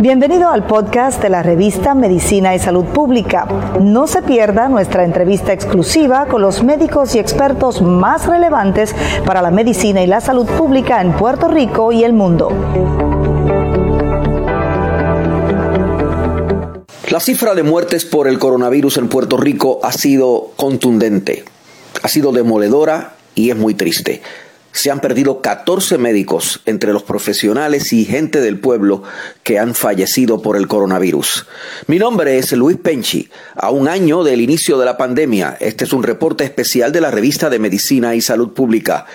[0.00, 3.46] Bienvenido al podcast de la revista Medicina y Salud Pública.
[3.80, 8.94] No se pierda nuestra entrevista exclusiva con los médicos y expertos más relevantes
[9.26, 12.50] para la medicina y la salud pública en Puerto Rico y el mundo.
[17.10, 21.44] La cifra de muertes por el coronavirus en Puerto Rico ha sido contundente,
[22.02, 24.22] ha sido demoledora y es muy triste.
[24.72, 29.02] Se han perdido 14 médicos entre los profesionales y gente del pueblo
[29.42, 31.46] que han fallecido por el coronavirus.
[31.88, 33.28] Mi nombre es Luis Penchi.
[33.56, 37.10] A un año del inicio de la pandemia, este es un reporte especial de la
[37.10, 39.06] revista de Medicina y Salud Pública.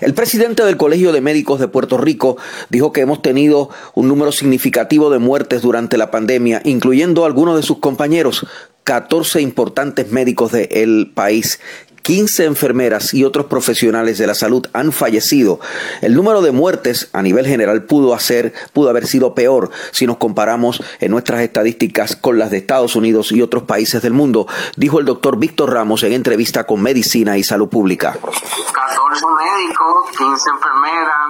[0.00, 2.36] El presidente del Colegio de Médicos de Puerto Rico
[2.68, 7.62] dijo que hemos tenido un número significativo de muertes durante la pandemia, incluyendo algunos de
[7.62, 8.46] sus compañeros,
[8.86, 11.58] 14 importantes médicos del país
[12.06, 15.58] 15 enfermeras y otros profesionales de la salud han fallecido.
[16.02, 20.16] El número de muertes a nivel general pudo, hacer, pudo haber sido peor si nos
[20.16, 24.46] comparamos en nuestras estadísticas con las de Estados Unidos y otros países del mundo,
[24.76, 28.12] dijo el doctor Víctor Ramos en entrevista con Medicina y Salud Pública.
[28.12, 31.26] 14 médicos, 15 enfermeras,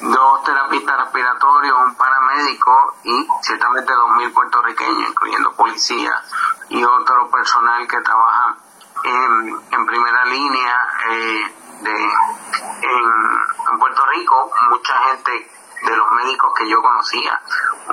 [0.00, 6.22] dos terapistas respiratorios, un paramédico y ciertamente 2.000 puertorriqueños, incluyendo policías
[6.68, 8.63] y otro personal que trabaja
[9.04, 15.50] en, primera línea eh, de, en, Puerto Rico, mucha gente
[15.82, 17.40] de los médicos que yo conocía,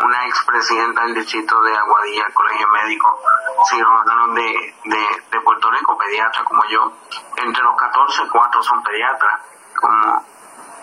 [0.01, 3.19] una expresidenta del distrito de Aguadilla, el Colegio Médico
[3.67, 6.93] Cirujanos de, de, de Puerto Rico, pediatra como yo,
[7.35, 9.41] entre los 14, cuatro son pediatras
[9.75, 10.25] como,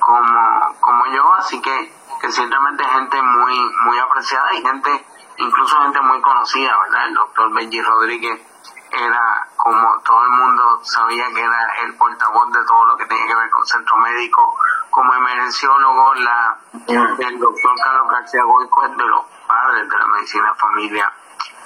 [0.00, 5.06] como, como yo, así que, que ciertamente gente muy, muy apreciada y gente,
[5.38, 7.06] incluso gente muy conocida, ¿verdad?
[7.06, 8.42] El doctor Benji Rodríguez
[8.90, 13.26] era como todo el mundo sabía que era el portavoz de todo lo que tenía
[13.26, 14.56] que ver con centro médico,
[14.88, 20.54] como emergenciólogo, la, el doctor Carlos García Goico es de los padres de la medicina
[20.54, 21.12] familia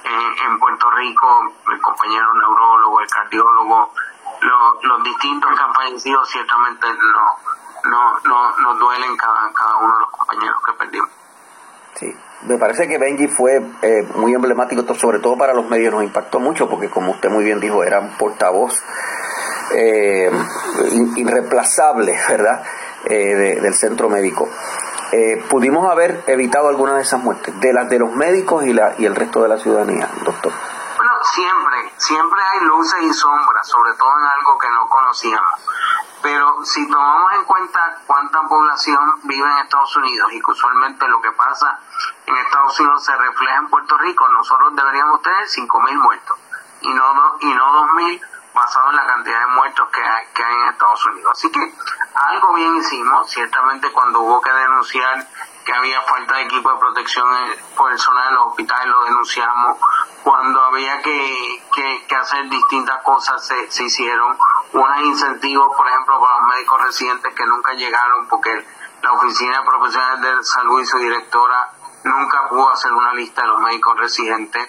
[0.04, 3.92] eh, en Puerto Rico, el compañero neurólogo, el cardiólogo,
[4.82, 10.00] los distintos que han fallecido ciertamente no, no, no, nos duelen cada, cada uno de
[10.00, 11.21] los compañeros que perdimos.
[11.94, 12.14] Sí
[12.46, 16.40] me parece que Benji fue eh, muy emblemático, sobre todo para los medios, nos impactó
[16.40, 18.82] mucho porque como usted muy bien dijo, era un portavoz
[19.74, 20.30] eh,
[21.16, 22.62] irreemplazable, ¿verdad?,
[23.04, 24.48] eh, del centro médico.
[25.48, 29.06] pudimos haber evitado algunas de esas muertes, de las de los médicos y, la, y
[29.06, 30.52] el resto de la ciudadanía, doctor.
[30.96, 35.60] Bueno, siempre, siempre hay luces y sombras, sobre todo en algo que no conocíamos.
[36.22, 41.20] Pero si tomamos en cuenta cuánta población vive en Estados Unidos y que usualmente lo
[41.20, 41.80] que pasa
[42.26, 46.38] en Estados Unidos se refleja en Puerto Rico, nosotros deberíamos tener 5.000 muertos
[46.80, 48.20] y no, y no 2.000
[48.54, 51.32] basado en la cantidad de muertos que hay, que hay en Estados Unidos.
[51.32, 51.74] Así que
[52.14, 55.26] algo bien hicimos, ciertamente cuando hubo que denunciar
[55.64, 57.28] que había falta de equipo de protección
[57.76, 59.78] personal en los hospitales lo denunciamos,
[60.22, 61.62] cuando había que,
[62.08, 64.36] que, hacer distintas cosas se, se hicieron,
[64.72, 68.66] unos incentivos, por ejemplo, para los médicos residentes que nunca llegaron porque
[69.02, 71.70] la Oficina de Profesionales de Salud y su directora
[72.04, 74.68] nunca pudo hacer una lista de los médicos residentes.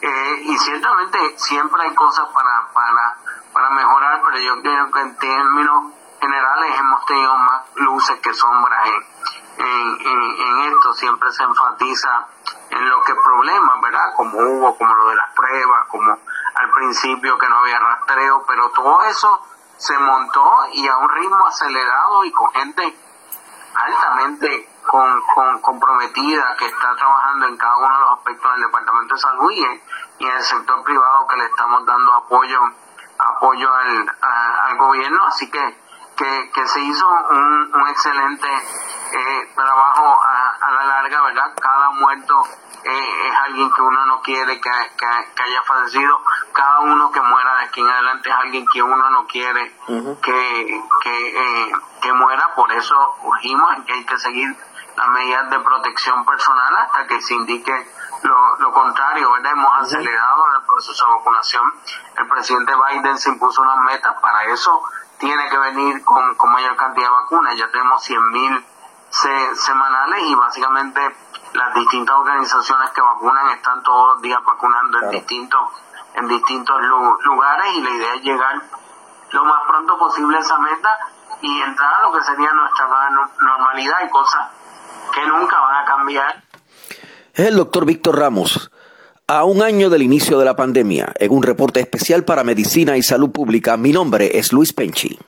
[0.00, 3.16] Eh, y ciertamente siempre hay cosas para, para,
[3.52, 8.88] para mejorar, pero yo creo que en términos generales hemos tenido más luces que sombras
[9.56, 10.92] en, en, en, esto.
[10.94, 12.26] Siempre se enfatiza
[12.70, 14.14] en lo que problemas, ¿verdad?
[14.16, 16.18] Como hubo, como lo de las pruebas, como
[16.54, 19.40] al principio que no había rastreo, pero todo eso
[19.76, 22.96] se montó y a un ritmo acelerado y con gente
[23.74, 29.14] altamente con, con, comprometida que está trabajando en cada uno de los aspectos del Departamento
[29.14, 29.82] de Salud y en,
[30.20, 32.60] el sector privado que le estamos dando apoyo
[33.18, 35.24] apoyo al, al gobierno.
[35.26, 35.78] Así que,
[36.16, 41.52] que, que se hizo un, un excelente eh, trabajo a, a, la larga, ¿verdad?
[41.60, 42.42] Cada muerto
[42.84, 46.20] eh, es alguien que uno no quiere que, que, haya fallecido.
[46.54, 49.76] Cada uno que muera de aquí en adelante es alguien que uno no quiere
[50.22, 52.54] que, que, eh, que muera.
[52.54, 54.56] Por eso urgimos que hay que seguir
[54.96, 57.90] las medidas de protección personal hasta que se indique
[58.22, 59.52] lo, lo contrario, ¿verdad?
[59.52, 61.74] Hemos acelerado el proceso de vacunación.
[62.16, 64.80] El presidente Biden se impuso unas metas, para eso
[65.18, 67.56] tiene que venir con, con mayor cantidad de vacunas.
[67.56, 68.64] Ya tenemos 100.000 mil
[69.56, 71.16] semanales y básicamente
[71.52, 75.60] las distintas organizaciones que vacunan están todos los días vacunando en distintos
[76.14, 76.76] en distintos
[77.24, 78.62] lugares y la idea es llegar
[79.32, 80.98] lo más pronto posible a esa meta
[81.42, 84.48] y entrar a lo que sería nuestra nueva normalidad y cosas
[85.12, 86.42] que nunca van a cambiar.
[87.34, 88.70] Es el doctor Víctor Ramos.
[89.26, 93.02] A un año del inicio de la pandemia, en un reporte especial para Medicina y
[93.02, 95.18] Salud Pública, mi nombre es Luis Penchi.